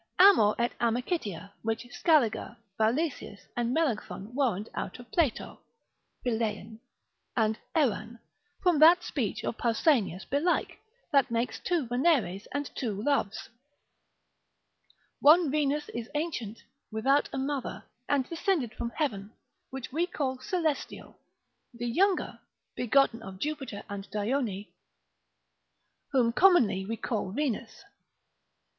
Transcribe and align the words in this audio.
Amor 0.17 0.55
et 0.57 0.71
amicitia, 0.79 1.51
which 1.61 1.85
Scaliger 1.91 2.57
exercitat. 2.79 2.95
301. 2.95 2.95
Valesius 2.95 3.41
and 3.55 3.71
Melancthon 3.71 4.33
warrant 4.33 4.67
out 4.73 4.97
of 4.97 5.11
Plato 5.11 5.61
Φιλεῖν 6.25 6.79
and 7.37 7.59
ἐρᾶν 7.75 8.17
from 8.63 8.79
that 8.79 9.03
speech 9.03 9.43
of 9.43 9.57
Pausanias 9.59 10.25
belike, 10.25 10.79
that 11.11 11.29
makes 11.29 11.59
two 11.59 11.85
Veneres 11.85 12.47
and 12.51 12.71
two 12.75 12.99
loves. 12.99 13.49
One 15.19 15.51
Venus 15.51 15.87
is 15.89 16.09
ancient 16.15 16.63
without 16.91 17.29
a 17.31 17.37
mother, 17.37 17.83
and 18.09 18.27
descended 18.27 18.73
from 18.73 18.89
heaven, 18.95 19.31
whom 19.69 19.83
we 19.91 20.07
call 20.07 20.39
celestial; 20.39 21.19
the 21.75 21.85
younger, 21.85 22.39
begotten 22.75 23.21
of 23.21 23.37
Jupiter 23.37 23.83
and 23.87 24.09
Dione, 24.09 24.65
whom 26.11 26.33
commonly 26.33 26.87
we 26.87 26.97
call 26.97 27.31
Venus. 27.31 27.83